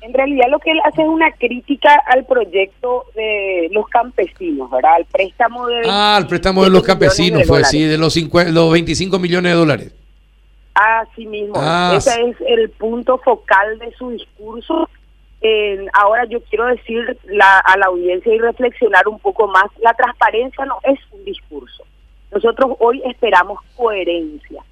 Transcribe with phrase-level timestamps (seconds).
[0.00, 4.94] En realidad lo que él hace es una crítica al proyecto de los campesinos, ¿verdad?
[4.94, 5.82] Al préstamo de...
[5.88, 8.16] Ah, al préstamo de los campesinos fue, sí, de los,
[8.52, 9.94] los 25 millones de dólares.
[10.74, 14.88] Así mismo, ah, ese es el punto focal de su discurso.
[15.94, 20.78] ahora yo quiero decir a la audiencia y reflexionar un poco más, la transparencia no
[20.84, 21.82] es un discurso.
[22.30, 24.62] Nosotros hoy esperamos coherencia.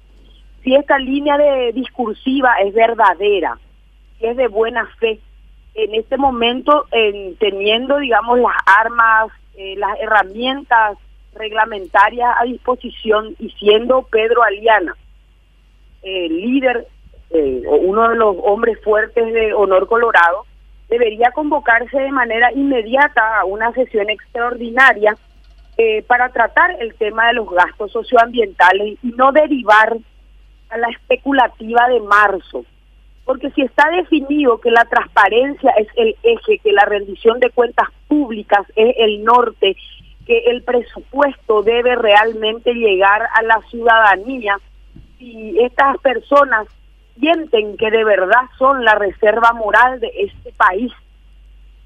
[0.63, 3.57] Si esta línea de discursiva es verdadera,
[4.17, 5.19] si es de buena fe,
[5.73, 6.85] en este momento,
[7.39, 10.97] teniendo, digamos, las armas, eh, las herramientas
[11.35, 14.95] reglamentarias a disposición y siendo Pedro Aliana,
[16.01, 16.87] líder
[17.29, 20.45] eh, o uno de los hombres fuertes de Honor Colorado,
[20.87, 25.17] debería convocarse de manera inmediata a una sesión extraordinaria
[25.77, 29.97] eh, para tratar el tema de los gastos socioambientales y no derivar
[30.69, 32.65] a la especulativa de marzo.
[33.27, 37.89] Porque si está definido que la transparencia es el eje, que la rendición de cuentas
[38.07, 39.75] públicas es el norte,
[40.25, 44.57] que el presupuesto debe realmente llegar a la ciudadanía,
[45.19, 46.67] si estas personas
[47.19, 50.93] sienten que de verdad son la reserva moral de este país,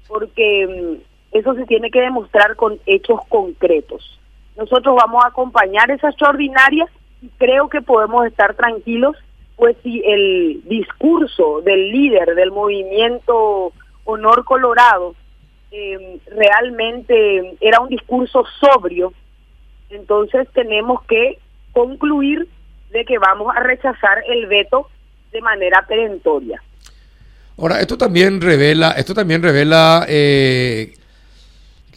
[0.06, 4.20] porque mm, eso se tiene que demostrar con hechos concretos.
[4.56, 6.86] Nosotros vamos a acompañar esa extraordinaria
[7.20, 9.16] y creo que podemos estar tranquilos,
[9.62, 15.14] pues si el discurso del líder del movimiento Honor Colorado
[15.70, 19.12] em, realmente era un discurso sobrio,
[19.88, 21.38] entonces tenemos que
[21.70, 22.48] concluir
[22.90, 24.88] de que vamos a rechazar el veto
[25.30, 26.60] de manera perentoria.
[27.56, 30.92] Ahora, esto también revela, esto también revela eh,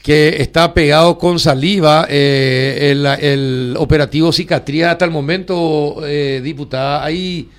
[0.06, 7.04] que está pegado con saliva eh, el, operativo Cicatría hasta el momento, eh, diputada.
[7.04, 7.50] Hay,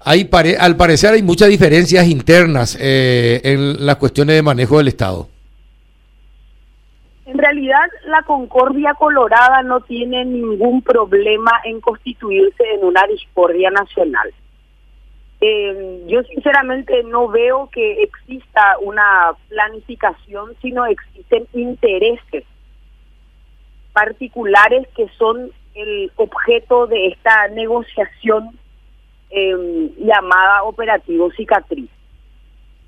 [0.00, 0.26] hay
[0.58, 5.28] al parecer hay muchas diferencias internas en las cuestiones de manejo del Estado.
[7.26, 14.32] En realidad, la Concordia Colorada no tiene ningún problema en constituirse en una discordia nacional.
[15.40, 22.44] Eh, yo sinceramente no veo que exista una planificación, sino existen intereses
[23.92, 28.50] particulares que son el objeto de esta negociación
[29.30, 31.88] eh, llamada Operativo Cicatriz.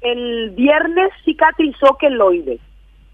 [0.00, 2.58] El viernes cicatrizó Queloide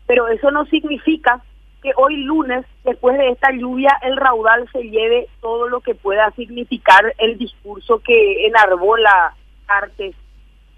[0.09, 1.41] pero eso no significa
[1.83, 6.31] que hoy lunes, después de esta lluvia, el raudal se lleve todo lo que pueda
[6.33, 9.35] significar el discurso que enarbola
[9.67, 10.15] Artes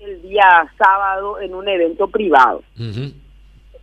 [0.01, 2.63] el día sábado en un evento privado.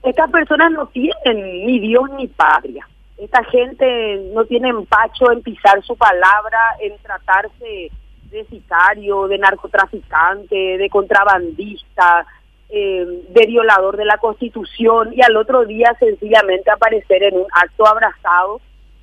[0.03, 2.87] Estas personas no tienen ni Dios ni patria.
[3.17, 7.91] Esta gente no tiene empacho en pisar su palabra, en tratarse
[8.29, 12.25] de sicario, de narcotraficante, de contrabandista,
[12.69, 17.87] eh, de violador de la Constitución y al otro día sencillamente aparecer en un acto
[17.87, 18.59] abrazado,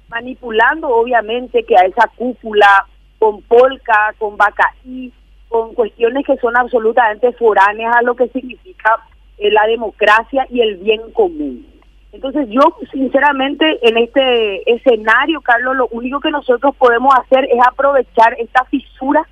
[0.08, 2.86] manipulando obviamente que a esa cúpula
[3.18, 5.12] con polca, con vacaí,
[5.48, 8.98] con cuestiones que son absolutamente foráneas a lo que significa
[9.38, 11.66] eh, la democracia y el bien común.
[12.12, 18.36] Entonces yo sinceramente en este escenario, Carlos, lo único que nosotros podemos hacer es aprovechar
[18.38, 19.26] esta fisura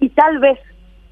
[0.00, 0.58] y tal vez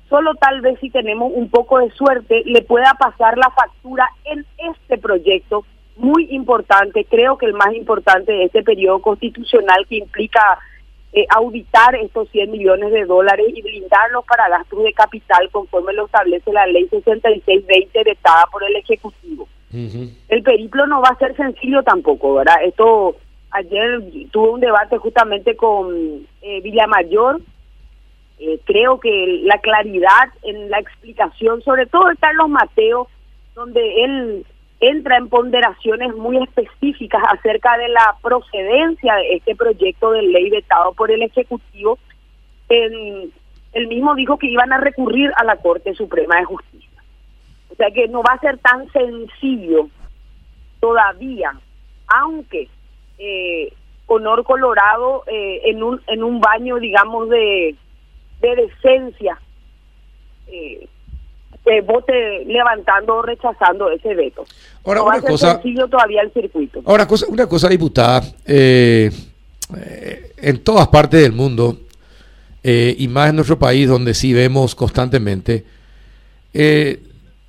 [0.08, 4.44] solo tal vez si tenemos un poco de suerte le pueda pasar la factura en
[4.58, 5.64] este proyecto
[5.96, 10.58] muy importante, creo que el más importante de este periodo constitucional que implica
[11.12, 16.04] eh, auditar estos 100 millones de dólares y blindarlos para gastos de capital conforme lo
[16.04, 19.48] establece la ley 6620 vetada por el Ejecutivo.
[19.72, 22.56] El periplo no va a ser sencillo tampoco, ¿verdad?
[22.64, 23.16] Esto,
[23.50, 27.40] ayer tuve un debate justamente con eh, Villamayor,
[28.38, 33.08] eh, creo que la claridad en la explicación, sobre todo de Carlos Mateo,
[33.54, 34.46] donde él
[34.80, 40.92] entra en ponderaciones muy específicas acerca de la procedencia de este proyecto de ley vetado
[40.92, 41.98] por el Ejecutivo,
[42.68, 43.32] él,
[43.88, 47.02] mismo dijo que iban a recurrir a la Corte Suprema de Justicia.
[47.70, 49.88] O sea que no va a ser tan sencillo
[50.80, 51.52] todavía,
[52.08, 52.68] aunque
[53.18, 53.72] eh,
[54.06, 57.74] Honor Colorado eh, en, un, en un baño, digamos, de
[58.40, 59.38] de decencia
[60.46, 60.88] eh,
[61.82, 64.44] vote levantando o rechazando ese veto.
[64.84, 65.60] Ahora, una cosa,
[65.90, 66.80] todavía el circuito.
[66.84, 69.10] Ahora, cosa, una cosa, diputada, eh,
[69.76, 71.80] eh, en todas partes del mundo,
[72.62, 75.64] eh, y más en nuestro país, donde sí vemos constantemente,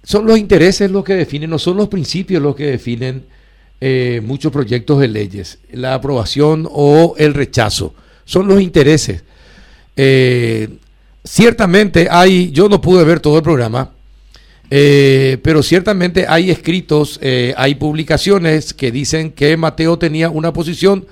[0.03, 3.25] son los intereses los que definen, no son los principios los que definen
[4.25, 7.93] muchos proyectos de leyes, la aprobación o el rechazo,
[8.25, 9.23] son los intereses.
[9.97, 10.69] Eh,
[11.23, 13.91] ciertamente hay, yo no pude ver todo el programa,
[14.69, 21.07] Eh, pero ciertamente hay escritos, eh, hay publicaciones que dicen que Mateo tenía una posición,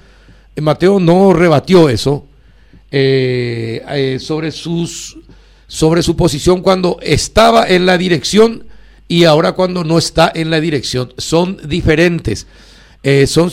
[0.60, 2.26] Mateo no rebatió eso,
[4.20, 5.18] sobre, sus,
[5.68, 8.66] sobre su posición cuando estaba en la dirección
[9.08, 11.14] y ahora cuando no está en la dirección.
[11.18, 12.48] Son diferentes,
[13.26, 13.52] son,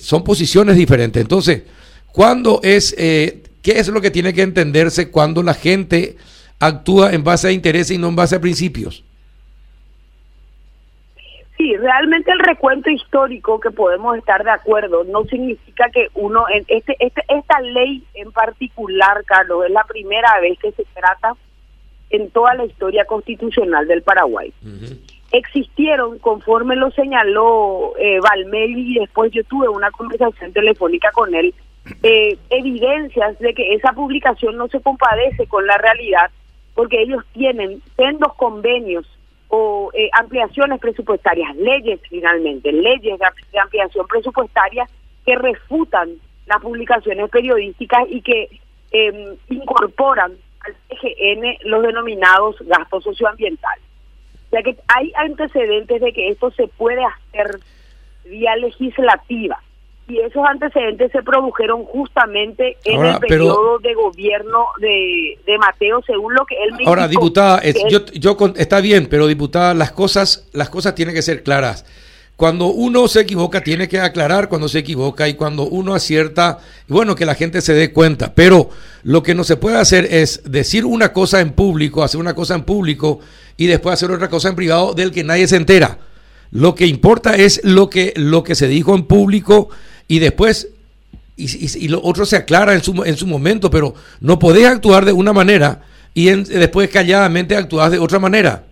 [0.00, 1.20] son posiciones diferentes.
[1.20, 1.62] Entonces,
[2.12, 2.92] cuando es,
[3.62, 6.16] ¿qué es lo que tiene que entenderse cuando la gente
[6.60, 9.04] actúa en base a intereses y no en base a principios?
[11.56, 16.96] Sí, realmente el recuento histórico que podemos estar de acuerdo no significa que uno, este,
[16.98, 21.34] este, esta ley en particular, Carlos, es la primera vez que se trata
[22.10, 24.52] en toda la historia constitucional del Paraguay.
[25.30, 31.54] Existieron, conforme lo señaló eh, Valmeli, y después yo tuve una conversación telefónica con él,
[32.02, 36.30] eh, evidencias de que esa publicación no se compadece con la realidad,
[36.74, 39.06] porque ellos tienen sendos convenios
[39.48, 44.86] o eh, ampliaciones presupuestarias, leyes finalmente, leyes de, ampliación presupuestaria
[45.26, 46.10] que refutan
[46.46, 48.48] las publicaciones periodísticas y que
[48.92, 53.84] em, incorporan al CGN los denominados gastos socioambientales.
[54.46, 57.58] O sea que hay antecedentes de que esto se puede hacer
[58.24, 59.60] vía legislativa
[60.08, 66.44] y esos antecedentes se produjeron justamente en el periodo de gobierno de, Mateo, según lo
[66.44, 70.94] que él me Ahora, diputada, yo, yo está bien, pero diputada, las cosas, las cosas
[70.94, 71.84] tienen que ser claras.
[72.36, 76.58] Cuando uno se equivoca, tiene que aclarar cuando se equivoca y cuando uno acierta,
[76.88, 78.34] bueno, que la gente se dé cuenta.
[78.34, 78.70] Pero
[79.04, 82.56] lo que no se puede hacer es decir una cosa en público, hacer una cosa
[82.56, 83.20] en público
[83.56, 85.98] y después hacer otra cosa en privado del que nadie se entera.
[86.50, 89.68] Lo que importa es lo que, lo que se dijo en público
[90.12, 90.70] y después,
[91.38, 95.12] y, lo otro se aclara en su, en su momento, pero no podés actuar de
[95.14, 95.80] una manera
[96.12, 98.62] y después calladamente actuar de otra manera.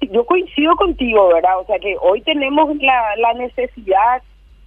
[0.00, 1.60] Yo coincido contigo, ¿verdad?
[1.60, 4.22] O sea que hoy tenemos la, la necesidad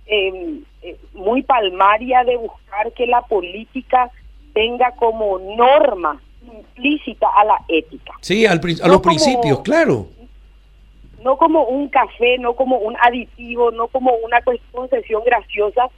[0.05, 4.11] em, eh, muy palmaria de buscar que la política
[4.53, 8.13] tenga como norma implícita a la ética.
[8.21, 10.20] Sí, al, a los principios, claro
[11.23, 14.41] no como un café, no como un aditivo, no como una
[14.71, 15.89] concesión graciosa.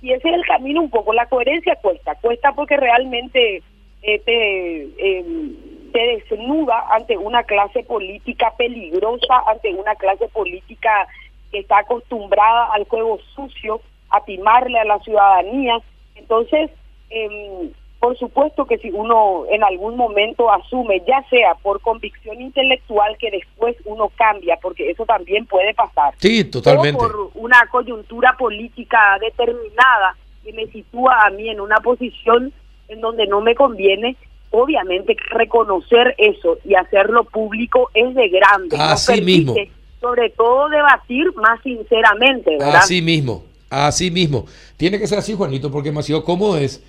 [0.00, 1.12] Y ese es el camino un poco.
[1.12, 3.62] La coherencia cuesta, cuesta porque realmente
[4.02, 4.82] eh, te,
[5.18, 5.56] em,
[5.92, 11.06] te desnuda ante una clase política peligrosa, ante una clase política
[11.52, 13.80] que está acostumbrada al juego sucio,
[14.10, 15.78] a timarle a la ciudadanía.
[16.16, 16.70] Entonces,
[17.10, 17.70] eh,
[18.02, 23.30] por supuesto que si uno en algún momento asume, ya sea por convicción intelectual, que
[23.30, 26.12] después uno cambia, porque eso también puede pasar.
[26.18, 26.96] Sí, totalmente.
[26.96, 32.52] O por una coyuntura política determinada que me sitúa a mí en una posición
[32.88, 34.16] en donde no me conviene,
[34.50, 38.78] obviamente reconocer eso y hacerlo público es de grande.
[38.80, 39.54] Así mismo.
[40.00, 42.80] Sobre todo debatir más sinceramente, ¿verdad?
[42.82, 44.46] Así mismo, así mismo.
[44.76, 46.82] Tiene que ser así, Juanito, porque demasiado cómodo es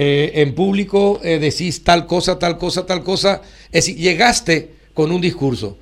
[0.00, 3.42] eh, en público eh, decís tal cosa, tal cosa, tal cosa.
[3.64, 5.76] Es decir, llegaste con un discurso.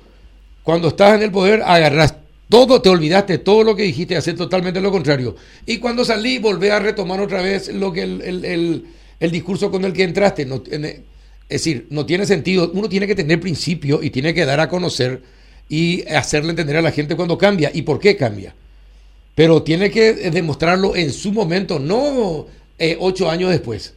[0.63, 2.15] Cuando estás en el poder, agarras
[2.49, 5.35] todo, te olvidaste todo lo que dijiste, hacer totalmente lo contrario.
[5.67, 8.87] Y cuando salí, volví a retomar otra vez lo que el,
[9.19, 10.47] el, discurso con el que entraste.
[10.47, 11.03] No, es
[11.47, 12.71] decir, no tiene sentido.
[12.73, 15.21] Uno tiene que tener principio y tiene que dar a conocer
[15.69, 18.55] y hacerle entender a la gente cuando cambia y por qué cambia.
[19.35, 22.47] Pero tiene que demostrarlo en su momento, no
[22.79, 23.93] eh, ocho años después.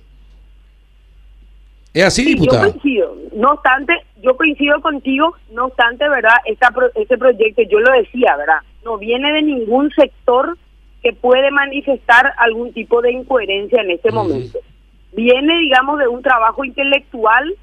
[1.92, 2.66] ¿Es así, diputada?
[2.66, 3.16] Yo coincido.
[3.34, 6.34] No obstante, yo coincido contigo, no obstante, ¿verdad?
[6.44, 8.58] Esta, este proyecto, yo lo decía, ¿verdad?
[8.84, 10.56] No viene de ningún sector
[11.02, 14.58] que puede manifestar algún tipo de incoherencia en este momento.
[15.12, 17.54] Viene, digamos, de un trabajo intelectual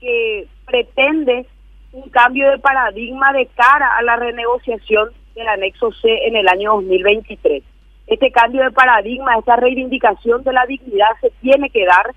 [0.00, 1.46] que pretende
[1.92, 6.74] un cambio de paradigma de cara a la renegociación del anexo C en el año
[6.74, 7.62] 2023.
[8.06, 12.14] Este cambio de paradigma, esta reivindicación de la dignidad se tiene que dar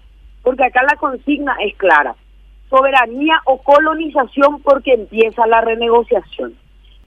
[0.47, 2.15] porque acá la consigna es clara,
[2.69, 6.55] soberanía o colonización porque empieza la renegociación.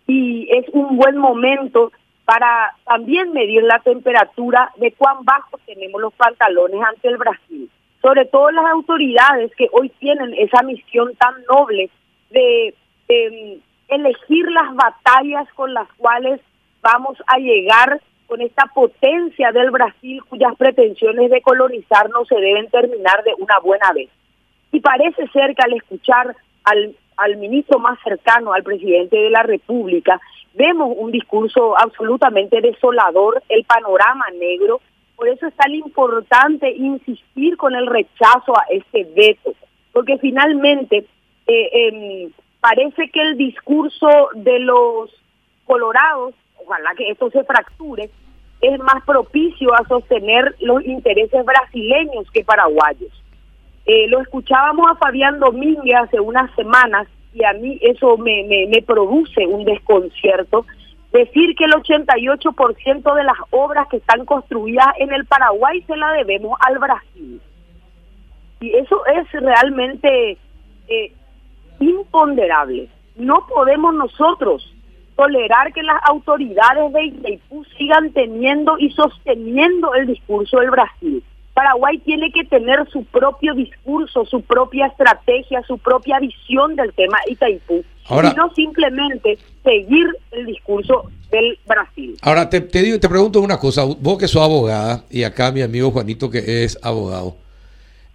[0.06, 1.90] Y es un buen momento
[2.26, 7.70] para también medir la temperatura de cuán bajo tenemos los pantalones ante el Brasil.
[8.02, 11.88] Sobre todo las autoridades que hoy tienen esa misión tan noble
[12.28, 12.74] de,
[13.08, 16.42] de elegir las batallas con las cuales
[16.82, 22.70] vamos a llegar con esta potencia del Brasil cuyas pretensiones de colonizar no se deben
[22.70, 24.08] terminar de una buena vez.
[24.70, 29.42] Y parece ser que al escuchar al, al ministro más cercano al presidente de la
[29.42, 30.20] República,
[30.54, 34.80] vemos un discurso absolutamente desolador, el panorama negro,
[35.16, 39.54] por eso es tan importante insistir con el rechazo a este veto,
[39.92, 41.04] porque finalmente
[41.48, 45.10] eh, em, parece que el discurso de los
[45.64, 46.34] colorados,
[46.70, 48.10] ojalá que esto se fracture,
[48.60, 53.10] es más propicio a sostener los intereses brasileños que paraguayos.
[53.86, 59.46] Eh, lo escuchábamos a Fabián Domínguez hace unas semanas y a mí eso me, produce
[59.46, 60.66] un desconcierto.
[61.12, 66.12] Decir que el 88% de las obras que están construidas en el Paraguay se la
[66.12, 67.40] debemos al Brasil.
[68.60, 70.36] Y eso es realmente
[70.86, 71.12] eh,
[71.80, 72.88] imponderable.
[73.16, 74.72] No podemos nosotros
[75.20, 81.22] tolerar que las autoridades de Itaipú sigan teniendo y sosteniendo el discurso del Brasil.
[81.52, 87.18] Paraguay tiene que tener su propio discurso, su propia estrategia, su propia visión del tema
[87.28, 87.84] Itaipú.
[88.08, 92.16] y no simplemente seguir el discurso del Brasil.
[92.22, 93.84] Ahora, te, te, digo, te pregunto una cosa.
[93.84, 97.36] Vos que sos abogada, y acá mi amigo Juanito que es abogado.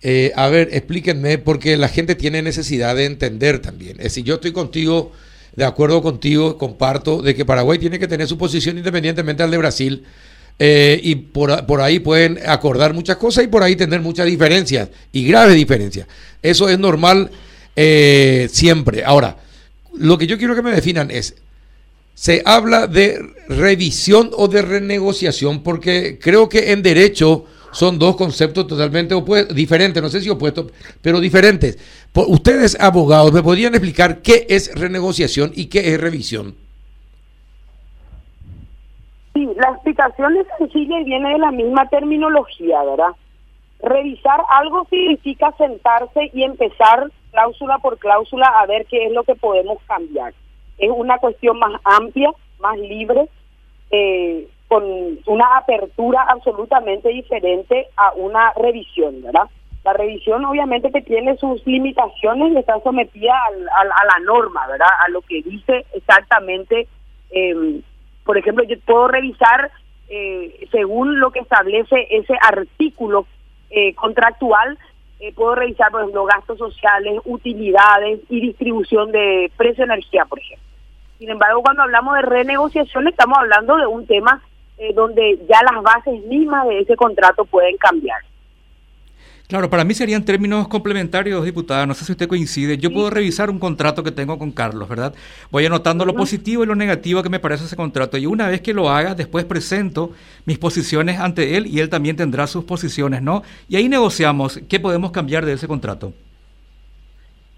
[0.01, 3.97] Eh, a ver, explíquenme, porque la gente tiene necesidad de entender también.
[3.97, 5.11] Es decir, yo estoy contigo,
[5.55, 9.57] de acuerdo contigo, comparto de que Paraguay tiene que tener su posición independientemente al de
[9.57, 10.03] Brasil
[10.57, 14.89] eh, y por, por, ahí pueden acordar muchas cosas y por ahí tener muchas diferencias
[15.11, 16.07] y graves diferencias.
[16.41, 17.29] Eso es normal
[17.75, 19.03] eh, siempre.
[19.03, 19.37] Ahora,
[19.97, 21.35] lo que yo quiero que me definan es,
[22.13, 23.19] ¿se habla de
[23.49, 25.61] revisión o de renegociación?
[25.63, 29.13] Porque creo que en derecho son dos conceptos totalmente
[29.53, 31.77] diferentes, no sé si opuestos, pero diferentes.
[32.13, 36.55] Ustedes, abogados, ¿me podrían explicar qué es renegociación y qué es revisión?
[39.33, 43.11] Sí, la explicación es sencilla y viene de la misma terminología, ¿verdad?
[43.81, 49.35] Revisar algo significa sentarse y empezar cláusula por cláusula a ver qué es lo que
[49.35, 50.33] podemos cambiar.
[50.77, 53.27] Es una cuestión más amplia, más libre,
[53.91, 54.83] eh, con
[55.27, 59.49] una apertura absolutamente diferente a una revisión, ¿verdad?
[59.83, 63.33] La revisión obviamente que tiene sus limitaciones y está sometida
[63.77, 64.89] a la norma, ¿verdad?
[65.05, 66.87] A lo que dice exactamente
[67.31, 67.81] eh,
[68.25, 69.71] por ejemplo, yo puedo revisar
[70.09, 73.27] eh, según lo que establece ese artículo
[73.69, 74.77] eh, contractual,
[75.19, 80.39] eh, puedo revisar, por ejemplo, gastos sociales, utilidades y distribución de precio de energía, por
[80.39, 80.65] ejemplo.
[81.19, 84.41] Sin embargo, cuando hablamos de renegociación, estamos hablando de un tema
[84.93, 88.21] donde ya las bases mismas de ese contrato pueden cambiar.
[89.47, 91.85] Claro, para mí serían términos complementarios, diputada.
[91.85, 92.79] No sé si usted coincide.
[92.79, 95.13] Yo puedo revisar un contrato que tengo con Carlos, ¿verdad?
[95.51, 98.17] Voy anotando lo positivo y lo negativo que me parece ese contrato.
[98.17, 100.11] Y una vez que lo haga, después presento
[100.45, 103.43] mis posiciones ante él y él también tendrá sus posiciones, ¿no?
[103.69, 106.11] Y ahí negociamos qué podemos cambiar de ese contrato.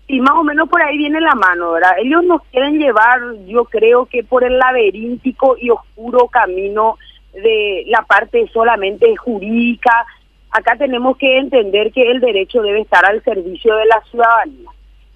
[0.09, 1.91] Y más o menos por ahí viene la mano, ¿verdad?
[2.03, 6.97] Ellos nos quieren llevar, yo creo que por el laberíntico y oscuro camino
[7.41, 10.05] de la parte solamente jurídica,
[10.51, 14.69] acá tenemos que entender que el derecho debe estar al servicio de la ciudadanía.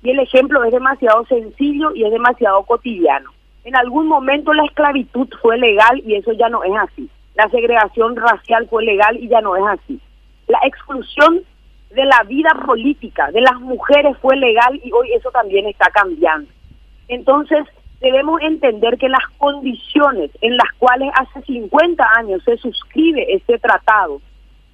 [0.04, 3.32] Y el ejemplo es demasiado sencillo y es demasiado cotidiano.
[3.64, 7.10] En algún momento la esclavitud fue legal y eso ya no es así.
[7.36, 10.00] La segregación racial fue legal y ya no es así.
[10.48, 11.42] La exclusión
[11.92, 16.50] de la vida política de las mujeres fue legal y hoy eso también está cambiando.
[17.08, 17.66] Entonces,
[18.02, 24.22] debemos entender que las condiciones en las cuales hace 50 años se suscribe este tratado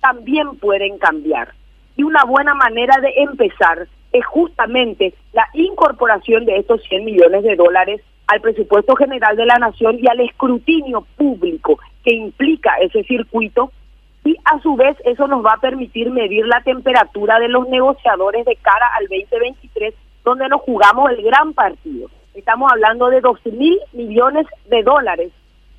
[0.01, 1.53] también pueden cambiar.
[1.97, 7.55] Y una buena manera de empezar es justamente la incorporación de estos 100 millones de
[7.55, 13.71] dólares al presupuesto general de la nación y al escrutinio público que implica ese circuito
[14.23, 18.45] y a su vez eso nos va a permitir medir la temperatura de los negociadores
[18.45, 19.93] de cara al 2023
[20.23, 22.09] donde nos jugamos el gran partido.
[22.37, 25.31] Estamos hablando de 12 mil millones de dólares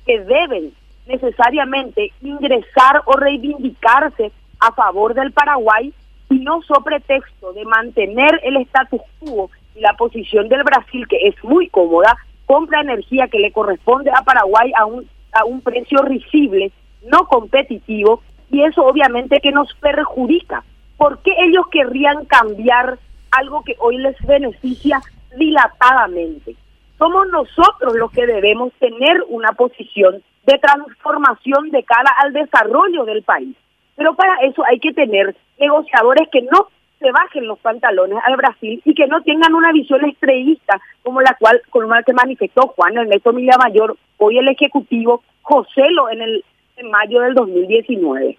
[0.05, 0.73] que deben
[1.07, 5.93] necesariamente ingresar o reivindicarse a favor del Paraguay
[6.29, 11.29] y no sobre texto de mantener el status quo y la posición del Brasil, que
[11.29, 16.01] es muy cómoda, compra energía que le corresponde a Paraguay a un, a un precio
[16.01, 16.73] risible,
[17.09, 20.65] no competitivo, y eso obviamente que nos perjudica.
[20.97, 22.99] ¿Por qué ellos querrían cambiar
[23.31, 24.99] algo que hoy les beneficia
[25.35, 26.55] dilatadamente?
[26.97, 33.23] Somos nosotros los que debemos tener una posición de transformación de cara al desarrollo del
[33.23, 33.55] país.
[33.95, 36.67] Pero para eso hay que tener negociadores que no
[36.99, 41.35] se bajen los pantalones al Brasil y que no tengan una visión estrellista como la
[41.39, 46.43] cual como la que manifestó Juan Ernesto Mayor, hoy el ejecutivo José Lo en el
[46.77, 48.37] en mayo del 2019.